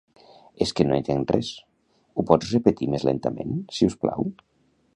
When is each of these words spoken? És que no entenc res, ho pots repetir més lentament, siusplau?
És 0.65 0.71
que 0.77 0.85
no 0.91 0.95
entenc 1.01 1.33
res, 1.35 1.51
ho 2.21 2.25
pots 2.31 2.55
repetir 2.55 2.89
més 2.95 3.05
lentament, 3.09 3.53
siusplau? 3.81 4.31